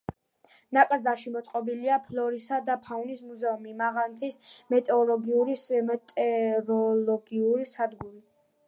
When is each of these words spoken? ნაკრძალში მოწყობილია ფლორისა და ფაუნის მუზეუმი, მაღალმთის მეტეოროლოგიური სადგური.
ნაკრძალში 0.77 1.33
მოწყობილია 1.35 1.99
ფლორისა 2.07 2.59
და 2.69 2.77
ფაუნის 2.87 3.21
მუზეუმი, 3.27 3.75
მაღალმთის 3.83 4.41
მეტეოროლოგიური 4.75 7.71
სადგური. 7.77 8.19